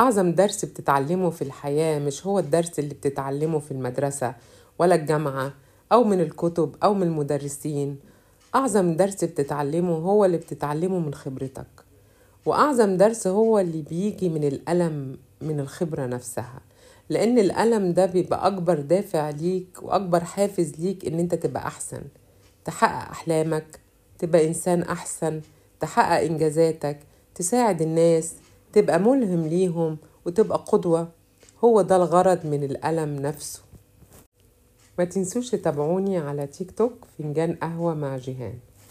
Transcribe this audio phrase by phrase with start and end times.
[0.00, 4.34] أعظم درس بتتعلمه في الحياة مش هو الدرس اللي بتتعلمه في المدرسة
[4.78, 5.52] ولا الجامعة
[5.92, 7.98] أو من الكتب أو من المدرسين.
[8.54, 11.66] أعظم درس بتتعلمه هو اللي بتتعلمه من خبرتك.
[12.46, 16.60] وأعظم درس هو اللي بيجي من الألم من الخبرة نفسها.
[17.10, 22.02] لأن الألم ده بيبقى أكبر دافع ليك وأكبر حافز ليك إن أنت تبقى أحسن.
[22.64, 23.80] تحقق أحلامك
[24.18, 25.40] تبقى إنسان أحسن
[25.80, 26.98] تحقق إنجازاتك
[27.34, 28.32] تساعد الناس
[28.74, 31.08] تبقى ملهم ليهم وتبقى قدوة.
[31.64, 33.62] هو ده الغرض من الألم نفسه.
[34.98, 38.58] ما تنسوش تتابعوني على تيك توك فنجان قهوة مع جيهان.